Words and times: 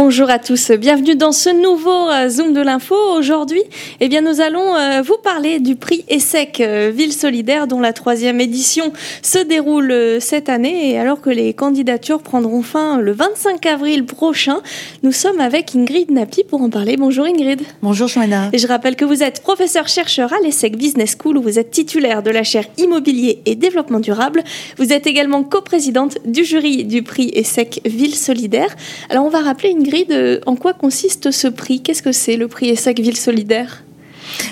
Bonjour 0.00 0.30
à 0.30 0.38
tous, 0.38 0.70
bienvenue 0.70 1.16
dans 1.16 1.32
ce 1.32 1.50
nouveau 1.50 2.08
euh, 2.08 2.28
Zoom 2.28 2.52
de 2.52 2.60
l'info. 2.60 2.94
Aujourd'hui, 3.16 3.64
eh 3.98 4.08
bien, 4.08 4.20
nous 4.20 4.40
allons 4.40 4.76
euh, 4.76 5.02
vous 5.02 5.16
parler 5.24 5.58
du 5.58 5.74
prix 5.74 6.04
ESSEC 6.08 6.60
euh, 6.60 6.92
Ville 6.94 7.12
Solidaire 7.12 7.66
dont 7.66 7.80
la 7.80 7.92
troisième 7.92 8.40
édition 8.40 8.92
se 9.22 9.40
déroule 9.40 9.92
cette 10.20 10.50
année 10.50 10.92
et 10.92 11.00
alors 11.00 11.20
que 11.20 11.30
les 11.30 11.52
candidatures 11.52 12.22
prendront 12.22 12.62
fin 12.62 13.00
le 13.00 13.10
25 13.10 13.66
avril 13.66 14.06
prochain, 14.06 14.60
nous 15.02 15.10
sommes 15.10 15.40
avec 15.40 15.74
Ingrid 15.74 16.12
Napi 16.12 16.44
pour 16.44 16.62
en 16.62 16.70
parler. 16.70 16.96
Bonjour 16.96 17.26
Ingrid. 17.26 17.62
Bonjour 17.82 18.06
Joanna. 18.06 18.50
Et 18.52 18.58
je 18.58 18.68
rappelle 18.68 18.94
que 18.94 19.04
vous 19.04 19.24
êtes 19.24 19.42
professeur-chercheur 19.42 20.32
à 20.32 20.36
l'ESSEC 20.44 20.76
Business 20.76 21.16
School 21.20 21.38
où 21.38 21.42
vous 21.42 21.58
êtes 21.58 21.72
titulaire 21.72 22.22
de 22.22 22.30
la 22.30 22.44
chaire 22.44 22.66
Immobilier 22.78 23.42
et 23.46 23.56
Développement 23.56 23.98
Durable. 23.98 24.44
Vous 24.76 24.92
êtes 24.92 25.08
également 25.08 25.42
coprésidente 25.42 26.18
du 26.24 26.44
jury 26.44 26.84
du 26.84 27.02
prix 27.02 27.32
ESSEC 27.34 27.80
Ville 27.84 28.14
Solidaire. 28.14 28.76
Alors 29.10 29.24
on 29.24 29.28
va 29.28 29.40
rappeler 29.40 29.74
Ingrid, 29.76 29.87
en 30.46 30.56
quoi 30.56 30.72
consiste 30.72 31.30
ce 31.30 31.48
prix? 31.48 31.80
Qu'est-ce 31.80 32.02
que 32.02 32.12
c'est 32.12 32.36
le 32.36 32.48
prix 32.48 32.68
ESSEC 32.70 33.00
Ville 33.00 33.16
Solidaire? 33.16 33.84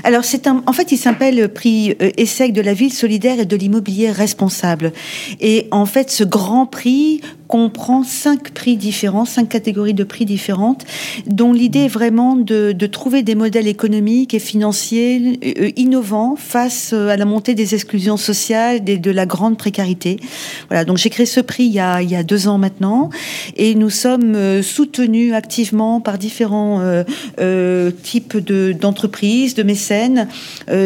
Alors, 0.05 0.25
c'est 0.25 0.47
en 0.47 0.73
fait, 0.73 0.93
il 0.93 0.97
s'appelle 0.97 1.49
prix 1.53 1.97
euh, 2.01 2.11
ESSEC 2.17 2.53
de 2.53 2.61
la 2.61 2.75
ville 2.75 2.93
solidaire 2.93 3.41
et 3.41 3.45
de 3.45 3.57
l'immobilier 3.57 4.11
responsable. 4.11 4.93
Et 5.41 5.69
en 5.71 5.87
fait, 5.87 6.11
ce 6.11 6.25
grand 6.25 6.67
prix 6.67 7.21
comprend 7.47 8.03
cinq 8.05 8.51
prix 8.51 8.77
différents, 8.77 9.25
cinq 9.25 9.49
catégories 9.49 9.95
de 9.95 10.05
prix 10.05 10.25
différentes, 10.25 10.85
dont 11.27 11.53
l'idée 11.53 11.81
est 11.81 11.89
vraiment 11.89 12.37
de, 12.37 12.73
trouver 12.87 13.23
des 13.23 13.35
modèles 13.35 13.67
économiques 13.67 14.33
et 14.33 14.39
financiers 14.39 15.39
euh, 15.45 15.71
innovants 15.77 16.37
face 16.37 16.93
euh, 16.93 17.09
à 17.09 17.17
la 17.17 17.25
montée 17.25 17.55
des 17.55 17.75
exclusions 17.75 18.17
sociales 18.17 18.89
et 18.89 18.99
de 18.99 19.11
la 19.11 19.27
grande 19.27 19.59
précarité. 19.59 20.19
Voilà, 20.69 20.85
donc 20.85 20.99
j'ai 20.99 21.11
créé 21.11 21.27
ce 21.27 21.41
prix 21.41 21.65
il 21.65 21.73
y, 21.73 21.81
a, 21.81 22.23
deux 22.23 22.49
ans 22.49 22.59
maintenant, 22.59 23.11
et 23.57 23.75
nous 23.75 23.91
sommes 23.91 24.35
euh, 24.35 24.63
soutenus 24.63 25.33
activement 25.35 26.01
par 26.01 26.19
différents 26.19 26.81
types 28.03 28.37
d'entreprises, 28.39 29.55
de, 29.55 29.63
mécènes. 29.63 30.29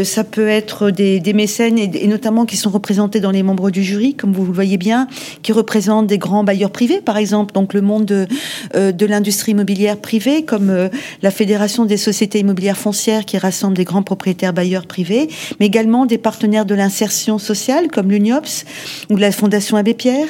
ça 0.05 0.25
peut 0.25 0.49
être 0.49 0.91
des, 0.91 1.33
mécènes, 1.33 1.79
et, 1.79 2.07
notamment 2.07 2.47
qui 2.47 2.57
sont 2.57 2.71
représentés 2.71 3.21
dans 3.21 3.31
les 3.31 3.43
membres 3.43 3.71
du 3.71 3.83
jury, 3.83 4.15
comme 4.15 4.33
vous 4.33 4.47
le 4.47 4.53
voyez 4.53 4.77
bien, 4.77 5.07
qui 5.43 5.53
représentent 5.53 6.07
des 6.07 6.19
grands 6.19 6.45
bailleurs 6.51 6.73
privés, 6.73 7.01
par 7.01 7.17
exemple, 7.17 7.55
donc 7.55 7.75
le 7.75 7.81
monde 7.81 8.05
de, 8.07 8.27
euh, 8.75 8.93
l'industrie 9.09 9.53
immobilière 9.53 9.97
privée, 9.97 10.43
comme 10.43 10.69
euh, 10.69 10.89
la 11.23 11.31
Fédération 11.31 11.85
des 11.85 11.97
sociétés 11.97 12.41
immobilières 12.41 12.77
foncières 12.77 13.25
qui 13.25 13.39
rassemble 13.39 13.77
des 13.77 13.85
grands 13.85 14.03
propriétaires 14.03 14.53
bailleurs 14.53 14.87
privés, 14.87 15.29
mais 15.61 15.67
également 15.67 16.07
des 16.07 16.19
partenaires 16.19 16.67
de 16.67 16.75
l'insertion 16.75 17.39
sociale, 17.39 17.87
comme 17.87 18.11
l'UNIOPS 18.11 18.65
ou 19.11 19.17
la 19.17 19.31
Fondation 19.31 19.77
Abbé 19.77 19.95
Pierre, 19.95 20.27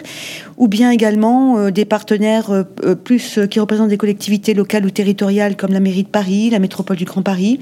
ou 0.58 0.68
bien 0.68 0.90
également 0.90 1.56
euh, 1.56 1.70
des 1.70 1.86
partenaires 1.86 2.66
plus 3.02 3.38
qui 3.50 3.58
représentent 3.58 3.88
des 3.88 3.96
collectivités 3.96 4.52
locales 4.52 4.84
ou 4.84 4.90
territoriales, 4.90 5.56
comme 5.56 5.72
la 5.72 5.80
mairie 5.80 6.04
de 6.04 6.08
Paris, 6.08 6.50
la 6.50 6.58
métropole 6.58 6.98
du 6.98 7.06
Grand 7.06 7.22
Paris 7.22 7.60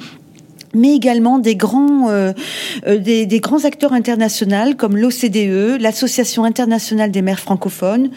mais 0.75 0.95
également 0.95 1.39
des 1.39 1.57
grands, 1.57 2.11
euh, 2.11 2.33
euh, 2.87 2.99
des, 2.99 3.27
des, 3.27 3.41
grands 3.41 3.65
acteurs 3.65 3.93
internationaux 3.93 4.39
comme 4.77 4.97
l'OCDE, 4.97 5.81
l'Association 5.81 6.45
internationale 6.45 7.11
des 7.11 7.23
maires 7.23 7.41
francophones 7.41 8.11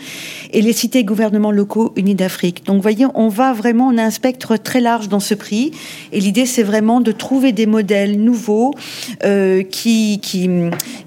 et 0.52 0.62
les 0.62 0.74
cités 0.74 1.00
et 1.00 1.04
gouvernements 1.04 1.52
locaux 1.52 1.94
unis 1.96 2.16
d'Afrique. 2.16 2.66
Donc, 2.66 2.82
voyez, 2.82 3.06
on 3.16 3.28
va 3.28 3.54
vraiment, 3.54 3.88
on 3.88 3.98
a 3.98 4.04
un 4.04 4.12
spectre 4.12 4.58
très 4.58 4.82
large 4.82 5.10
dans 5.10 5.20
ce 5.20 5.34
prix, 5.34 5.72
et 6.12 6.20
l'idée, 6.20 6.46
c'est 6.46 6.64
vraiment 6.64 7.02
de 7.02 7.12
trouver 7.12 7.52
des 7.52 7.66
modèles 7.66 8.20
nouveaux 8.20 8.74
euh, 9.24 9.64
qui, 9.64 10.20
qui, 10.22 10.50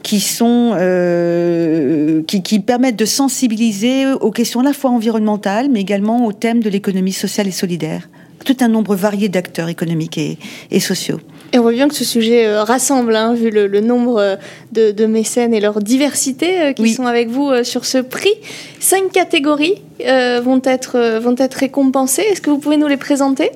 qui 0.02 0.20
sont, 0.20 0.72
euh, 0.74 2.22
qui, 2.26 2.42
qui 2.42 2.60
permettent 2.60 2.98
de 2.98 3.04
sensibiliser 3.04 4.06
aux 4.12 4.30
questions 4.30 4.60
à 4.60 4.64
la 4.64 4.72
fois 4.72 4.90
environnementales, 4.90 5.68
mais 5.70 5.80
également 5.80 6.26
aux 6.26 6.32
thèmes 6.32 6.62
de 6.62 6.70
l'économie 6.70 7.12
sociale 7.12 7.48
et 7.48 7.52
solidaire. 7.52 8.08
Tout 8.44 8.56
un 8.60 8.68
nombre 8.68 8.94
varié 8.94 9.28
d'acteurs 9.28 9.68
économiques 9.68 10.18
et, 10.18 10.38
et 10.70 10.80
sociaux. 10.80 11.20
Et 11.54 11.58
on 11.60 11.62
voit 11.62 11.70
bien 11.70 11.86
que 11.86 11.94
ce 11.94 12.04
sujet 12.04 12.48
euh, 12.48 12.64
rassemble, 12.64 13.14
hein, 13.14 13.32
vu 13.32 13.48
le, 13.48 13.80
nombre 13.80 14.18
euh, 14.18 14.36
de, 14.72 15.06
mécènes 15.06 15.54
et 15.54 15.60
leur 15.60 15.78
diversité 15.78 16.60
euh, 16.60 16.72
qui 16.72 16.88
sont 16.88 17.06
avec 17.06 17.28
vous 17.28 17.62
sur 17.62 17.84
ce 17.84 17.98
prix. 17.98 18.34
Cinq 18.80 19.12
catégories 19.12 19.80
vont, 20.00 20.60
être, 20.64 21.20
vont 21.20 21.36
être 21.38 21.54
récompensées. 21.54 22.22
Est-ce 22.22 22.40
que 22.40 22.50
vous 22.50 22.58
pouvez 22.58 22.76
nous 22.76 22.88
les 22.88 22.96
présenter? 22.96 23.52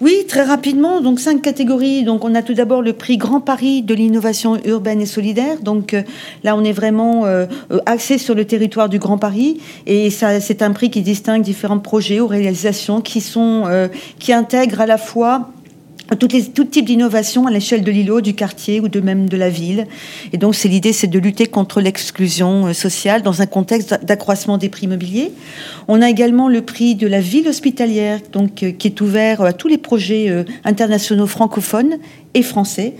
Oui, 0.00 0.24
très 0.28 0.44
rapidement. 0.44 1.00
Donc 1.00 1.18
cinq 1.18 1.42
catégories. 1.42 2.04
Donc 2.04 2.24
on 2.24 2.36
a 2.36 2.42
tout 2.42 2.54
d'abord 2.54 2.80
le 2.80 2.92
prix 2.92 3.16
Grand 3.16 3.40
Paris 3.40 3.82
de 3.82 3.92
l'innovation 3.92 4.58
urbaine 4.64 5.00
et 5.00 5.06
solidaire. 5.06 5.58
Donc 5.60 5.96
là, 6.44 6.56
on 6.56 6.62
est 6.62 6.72
vraiment 6.72 7.24
axé 7.86 8.18
sur 8.18 8.36
le 8.36 8.44
territoire 8.44 8.88
du 8.88 9.00
Grand 9.00 9.18
Paris. 9.18 9.60
Et 9.86 10.10
ça, 10.10 10.38
c'est 10.38 10.62
un 10.62 10.70
prix 10.70 10.90
qui 10.90 11.02
distingue 11.02 11.42
différents 11.42 11.80
projets 11.80 12.20
ou 12.20 12.28
réalisations 12.28 13.00
qui, 13.00 13.20
sont, 13.20 13.88
qui 14.20 14.32
intègrent 14.32 14.80
à 14.80 14.86
la 14.86 14.98
fois 14.98 15.50
toutes 16.16 16.32
les, 16.32 16.44
tout 16.44 16.64
type 16.64 16.86
d'innovation 16.86 17.46
à 17.46 17.50
l'échelle 17.50 17.82
de 17.82 17.90
l'îlot, 17.90 18.20
du 18.20 18.34
quartier 18.34 18.80
ou 18.80 18.88
de 18.88 19.00
même 19.00 19.28
de 19.28 19.36
la 19.36 19.48
ville. 19.48 19.86
Et 20.32 20.38
donc, 20.38 20.54
c'est 20.54 20.68
l'idée, 20.68 20.92
c'est 20.92 21.06
de 21.06 21.18
lutter 21.18 21.46
contre 21.46 21.80
l'exclusion 21.80 22.66
euh, 22.66 22.72
sociale 22.72 23.22
dans 23.22 23.42
un 23.42 23.46
contexte 23.46 23.98
d'accroissement 24.02 24.58
des 24.58 24.68
prix 24.68 24.86
immobiliers. 24.86 25.32
On 25.88 26.02
a 26.02 26.08
également 26.08 26.48
le 26.48 26.62
prix 26.62 26.94
de 26.94 27.06
la 27.06 27.20
ville 27.20 27.48
hospitalière, 27.48 28.20
donc 28.32 28.62
euh, 28.62 28.72
qui 28.72 28.88
est 28.88 29.00
ouvert 29.00 29.42
à 29.42 29.52
tous 29.52 29.68
les 29.68 29.78
projets 29.78 30.28
euh, 30.28 30.44
internationaux 30.64 31.26
francophones 31.26 31.98
et 32.34 32.42
français. 32.42 32.94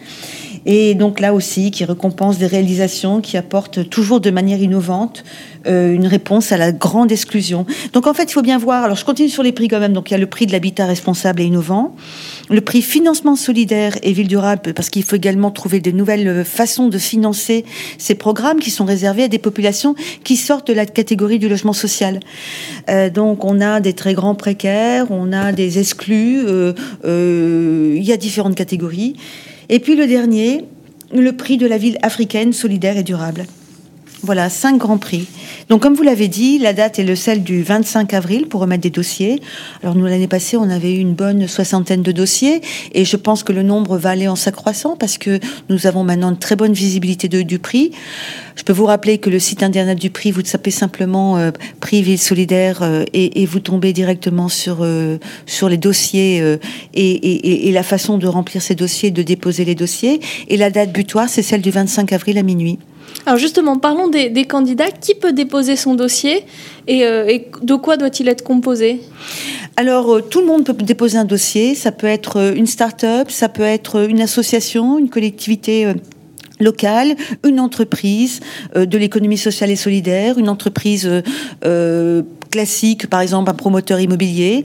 Et 0.66 0.94
donc 0.94 1.20
là 1.20 1.34
aussi, 1.34 1.70
qui 1.70 1.84
récompense 1.84 2.38
des 2.38 2.46
réalisations 2.46 3.20
qui 3.20 3.36
apportent 3.36 3.88
toujours 3.88 4.20
de 4.20 4.30
manière 4.30 4.60
innovante 4.60 5.24
une 5.64 6.08
réponse 6.08 6.50
à 6.50 6.56
la 6.56 6.72
grande 6.72 7.12
exclusion. 7.12 7.66
Donc 7.92 8.08
en 8.08 8.14
fait, 8.14 8.24
il 8.24 8.32
faut 8.32 8.42
bien 8.42 8.58
voir. 8.58 8.82
Alors 8.82 8.96
je 8.96 9.04
continue 9.04 9.28
sur 9.28 9.44
les 9.44 9.52
prix 9.52 9.68
quand 9.68 9.78
même. 9.78 9.92
Donc 9.92 10.10
il 10.10 10.14
y 10.14 10.16
a 10.16 10.18
le 10.18 10.26
prix 10.26 10.46
de 10.46 10.52
l'habitat 10.52 10.86
responsable 10.86 11.40
et 11.40 11.44
innovant 11.44 11.94
le 12.52 12.60
prix 12.60 12.82
financement 12.82 13.36
solidaire 13.36 13.96
et 14.02 14.12
ville 14.12 14.28
durable, 14.28 14.74
parce 14.74 14.90
qu'il 14.90 15.02
faut 15.02 15.16
également 15.16 15.50
trouver 15.50 15.80
de 15.80 15.90
nouvelles 15.90 16.28
euh, 16.28 16.44
façons 16.44 16.88
de 16.88 16.98
financer 16.98 17.64
ces 17.98 18.14
programmes 18.14 18.58
qui 18.58 18.70
sont 18.70 18.84
réservés 18.84 19.24
à 19.24 19.28
des 19.28 19.38
populations 19.38 19.94
qui 20.24 20.36
sortent 20.36 20.68
de 20.68 20.72
la 20.72 20.86
catégorie 20.86 21.38
du 21.38 21.48
logement 21.48 21.72
social. 21.72 22.20
Euh, 22.88 23.10
donc 23.10 23.44
on 23.44 23.60
a 23.60 23.80
des 23.80 23.94
très 23.94 24.14
grands 24.14 24.34
précaires, 24.34 25.06
on 25.10 25.32
a 25.32 25.52
des 25.52 25.78
exclus, 25.78 26.42
euh, 26.44 27.94
il 27.96 28.04
y 28.04 28.12
a 28.12 28.16
différentes 28.16 28.54
catégories. 28.54 29.16
Et 29.72 29.80
puis 29.80 29.96
le 29.96 30.06
dernier, 30.06 30.66
le 31.14 31.32
prix 31.32 31.56
de 31.56 31.66
la 31.66 31.78
ville 31.78 31.96
africaine 32.02 32.52
solidaire 32.52 32.98
et 32.98 33.02
durable. 33.02 33.46
Voilà, 34.24 34.48
cinq 34.50 34.78
grands 34.78 34.98
prix. 34.98 35.26
Donc, 35.68 35.82
comme 35.82 35.94
vous 35.94 36.04
l'avez 36.04 36.28
dit, 36.28 36.58
la 36.58 36.72
date 36.72 37.00
est 37.00 37.04
le 37.04 37.16
celle 37.16 37.42
du 37.42 37.64
25 37.64 38.14
avril 38.14 38.46
pour 38.46 38.60
remettre 38.60 38.82
des 38.82 38.90
dossiers. 38.90 39.42
Alors, 39.82 39.96
nous, 39.96 40.06
l'année 40.06 40.28
passée, 40.28 40.56
on 40.56 40.70
avait 40.70 40.94
eu 40.94 40.98
une 40.98 41.14
bonne 41.14 41.48
soixantaine 41.48 42.02
de 42.02 42.12
dossiers 42.12 42.60
et 42.92 43.04
je 43.04 43.16
pense 43.16 43.42
que 43.42 43.52
le 43.52 43.64
nombre 43.64 43.98
va 43.98 44.10
aller 44.10 44.28
en 44.28 44.36
s'accroissant 44.36 44.94
parce 44.96 45.18
que 45.18 45.40
nous 45.68 45.88
avons 45.88 46.04
maintenant 46.04 46.30
une 46.30 46.38
très 46.38 46.54
bonne 46.54 46.72
visibilité 46.72 47.26
du 47.26 47.58
prix. 47.58 47.90
Je 48.54 48.62
peux 48.62 48.72
vous 48.72 48.86
rappeler 48.86 49.18
que 49.18 49.28
le 49.28 49.40
site 49.40 49.64
internet 49.64 49.98
du 49.98 50.10
prix, 50.10 50.30
vous 50.30 50.42
tapez 50.42 50.70
simplement 50.70 51.36
euh, 51.38 51.50
prix 51.80 52.02
ville 52.02 52.18
solidaire 52.18 52.82
euh, 52.82 53.04
et, 53.12 53.44
vous 53.44 53.58
tombez 53.58 53.92
directement 53.92 54.48
sur, 54.48 54.78
euh, 54.82 55.18
sur 55.46 55.68
les 55.68 55.78
dossiers 55.78 56.58
et, 56.94 57.68
et 57.68 57.72
la 57.72 57.82
façon 57.82 58.18
de 58.18 58.28
remplir 58.28 58.62
ces 58.62 58.76
dossiers, 58.76 59.10
de 59.10 59.22
déposer 59.22 59.64
les 59.64 59.74
dossiers. 59.74 60.20
Et 60.46 60.56
la 60.56 60.70
date 60.70 60.92
butoir, 60.92 61.28
c'est 61.28 61.42
celle 61.42 61.60
du 61.60 61.72
25 61.72 62.12
avril 62.12 62.38
à 62.38 62.44
minuit. 62.44 62.78
Alors 63.26 63.38
justement, 63.38 63.76
parlons 63.76 64.08
des, 64.08 64.44
candidats. 64.44 64.90
Qui 64.90 65.14
peut 65.14 65.32
déposer 65.32 65.76
son 65.76 65.94
dossier 65.94 66.44
euh, 66.90 67.26
et, 67.26 67.48
de 67.62 67.74
quoi 67.74 67.96
doit-il 67.96 68.28
être 68.28 68.42
composé? 68.42 69.00
Alors, 69.76 70.16
euh, 70.16 70.20
tout 70.20 70.40
le 70.40 70.46
monde 70.46 70.64
peut 70.64 70.72
déposer 70.74 71.18
un 71.18 71.24
dossier. 71.24 71.74
Ça 71.74 71.92
peut 71.92 72.06
être 72.06 72.38
euh, 72.38 72.54
une 72.54 72.66
start-up, 72.66 73.30
ça 73.30 73.48
peut 73.48 73.62
être 73.62 74.08
une 74.08 74.20
association, 74.20 74.98
une 74.98 75.08
collectivité 75.08 75.92
locale, 76.60 77.16
une 77.44 77.58
entreprise 77.58 78.40
de 78.76 78.98
l'économie 78.98 79.38
sociale 79.38 79.70
et 79.70 79.76
solidaire, 79.76 80.38
une 80.38 80.48
entreprise 80.48 81.10
classique, 82.50 83.08
par 83.08 83.20
exemple 83.20 83.50
un 83.50 83.54
promoteur 83.54 83.98
immobilier, 83.98 84.62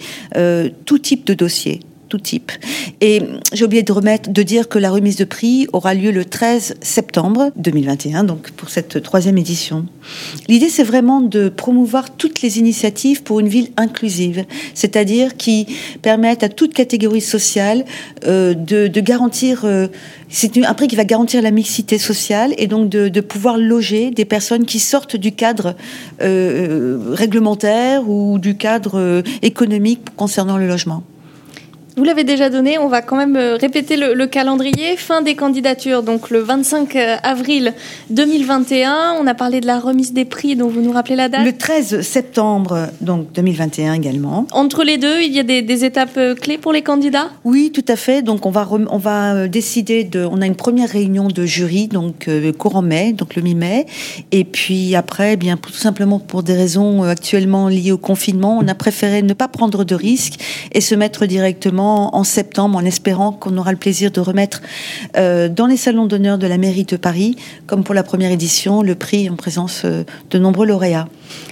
tout 0.85 0.99
type 0.99 1.25
de 1.25 1.33
dossier 1.33 1.79
tout 2.07 2.19
type. 2.19 2.51
Et 3.01 3.21
j'ai 3.53 3.65
oublié 3.65 3.83
de 3.83 3.91
remettre, 3.91 4.31
de 4.31 4.43
dire 4.43 4.69
que 4.69 4.79
la 4.79 4.91
remise 4.91 5.17
de 5.17 5.25
prix 5.25 5.67
aura 5.73 5.93
lieu 5.93 6.11
le 6.11 6.25
13 6.25 6.75
septembre 6.81 7.51
2021, 7.55 8.23
donc 8.23 8.51
pour 8.51 8.69
cette 8.69 9.01
troisième 9.03 9.37
édition. 9.37 9.85
L'idée, 10.47 10.69
c'est 10.69 10.83
vraiment 10.83 11.21
de 11.21 11.49
promouvoir 11.49 12.15
toutes 12.15 12.41
les 12.41 12.59
initiatives 12.59 13.23
pour 13.23 13.39
une 13.39 13.47
ville 13.47 13.69
inclusive, 13.77 14.45
c'est-à-dire 14.73 15.37
qui 15.37 15.67
permettent 16.01 16.43
à 16.43 16.49
toute 16.49 16.73
catégorie 16.73 17.21
sociale 17.21 17.85
euh, 18.25 18.53
de, 18.53 18.99
garantir, 18.99 19.65
euh, 19.65 19.87
c'est 20.29 20.57
un 20.57 20.73
prix 20.73 20.87
qui 20.87 20.95
va 20.95 21.05
garantir 21.05 21.41
la 21.41 21.51
mixité 21.51 21.97
sociale 21.97 22.53
et 22.57 22.67
donc 22.67 22.89
de, 22.89 23.21
pouvoir 23.21 23.57
loger 23.57 24.11
des 24.11 24.25
personnes 24.25 24.65
qui 24.65 24.79
sortent 24.79 25.15
du 25.15 25.33
cadre 25.33 25.75
euh, 26.21 26.97
réglementaire 27.11 28.09
ou 28.09 28.39
du 28.39 28.55
cadre 28.55 29.23
économique 29.41 30.01
concernant 30.15 30.57
le 30.57 30.67
logement. 30.67 31.03
Vous 31.97 32.03
l'avez 32.03 32.23
déjà 32.23 32.51
donné, 32.51 32.77
on 32.77 32.89
va 32.89 33.01
quand 33.01 33.15
même 33.15 33.35
euh, 33.35 33.57
répéter 33.59 33.97
le, 33.97 34.27
calendrier. 34.27 34.95
Fin 34.97 35.23
des 35.23 35.33
candidatures, 35.33 36.03
donc 36.03 36.29
le 36.29 36.41
25 36.41 36.95
euh, 36.95 37.15
avril 37.23 37.73
2021. 38.11 39.15
On 39.19 39.25
a 39.25 39.33
parlé 39.33 39.61
de 39.61 39.65
la 39.65 39.79
remise 39.79 40.13
des 40.13 40.23
prix, 40.23 40.55
dont 40.55 40.67
vous 40.67 40.81
nous 40.81 40.91
rappelez 40.91 41.15
la 41.15 41.27
date 41.27 41.43
Le 41.43 41.57
13 41.57 42.01
septembre 42.01 42.89
donc 43.01 43.31
2021 43.33 43.93
également. 43.93 44.45
Entre 44.51 44.83
les 44.83 44.99
deux, 44.99 45.23
il 45.23 45.33
y 45.33 45.39
a 45.39 45.43
des, 45.43 45.85
étapes 45.85 46.17
euh, 46.17 46.35
clés 46.35 46.59
pour 46.59 46.71
les 46.71 46.83
candidats? 46.83 47.29
Oui, 47.43 47.71
tout 47.73 47.85
à 47.87 47.95
fait. 47.95 48.21
Donc 48.21 48.45
on 48.45 48.51
va, 48.51 48.69
on 48.91 48.99
va 48.99 49.47
décider 49.47 50.03
de... 50.03 50.23
On 50.23 50.43
a 50.43 50.45
une 50.45 50.55
première 50.55 50.89
réunion 50.89 51.29
de 51.29 51.45
jury, 51.47 51.87
donc 51.87 52.29
courant 52.59 52.83
mai, 52.83 53.13
donc 53.13 53.33
le 53.33 53.41
mi-mai. 53.41 53.87
Et 54.31 54.43
puis 54.43 54.93
après, 54.93 55.33
eh 55.33 55.35
bien 55.35 55.57
tout 55.57 55.71
simplement 55.71 56.19
pour 56.19 56.43
des 56.43 56.53
raisons 56.53 57.01
actuellement 57.01 57.69
liées 57.69 57.91
au 57.91 57.97
confinement, 57.97 58.59
on 58.61 58.67
a 58.67 58.75
préféré 58.75 59.23
ne 59.23 59.33
pas 59.33 59.47
prendre 59.47 59.83
de 59.83 59.95
risques 59.95 60.39
et 60.73 60.81
se 60.81 60.93
mettre 60.93 61.25
directement 61.25 61.86
en 61.87 62.23
septembre 62.23 62.77
en 62.77 62.85
espérant 62.85 63.31
qu'on 63.31 63.57
aura 63.57 63.71
le 63.71 63.77
plaisir 63.77 64.11
de 64.11 64.19
remettre 64.19 64.61
euh, 65.15 65.49
dans 65.49 65.67
les 65.67 65.77
salons 65.77 66.05
d'honneur 66.05 66.37
de 66.37 66.47
la 66.47 66.57
mairie 66.57 66.83
de 66.83 66.97
Paris, 66.97 67.35
comme 67.65 67.83
pour 67.83 67.95
la 67.95 68.03
première 68.03 68.31
édition, 68.31 68.81
le 68.81 68.95
prix 68.95 69.29
en 69.29 69.35
présence 69.35 69.83
euh, 69.85 70.03
de 70.31 70.39
nombreux 70.39 70.65
lauréats. 70.65 71.07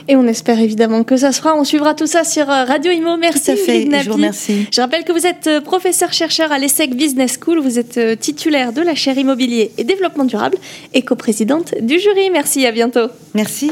Et 0.07 0.15
on 0.15 0.27
espère 0.27 0.59
évidemment 0.59 1.03
que 1.03 1.17
ça 1.17 1.31
sera. 1.31 1.55
On 1.55 1.63
suivra 1.63 1.93
tout 1.93 2.07
ça 2.07 2.23
sur 2.23 2.49
euh, 2.49 2.63
Radio 2.65 2.91
Imo. 2.91 3.17
Merci. 3.17 3.45
Tout 3.45 3.51
à 3.51 3.55
fait. 3.55 4.03
Je 4.03 4.07
vous 4.07 4.15
remercie. 4.15 4.67
Je 4.71 4.81
rappelle 4.81 5.03
que 5.03 5.11
vous 5.11 5.25
êtes 5.25 5.63
professeur-chercheur 5.63 6.51
à 6.51 6.59
l'ESSEC 6.59 6.95
Business 6.95 7.37
School. 7.41 7.59
Vous 7.59 7.79
êtes 7.79 8.19
titulaire 8.19 8.73
de 8.73 8.81
la 8.81 8.95
chaire 8.95 9.17
immobilier 9.17 9.71
et 9.77 9.83
développement 9.83 10.25
durable 10.25 10.57
et 10.93 11.01
coprésidente 11.01 11.73
du 11.81 11.99
jury. 11.99 12.29
Merci. 12.31 12.65
À 12.65 12.71
bientôt. 12.71 13.07
Merci. 13.33 13.71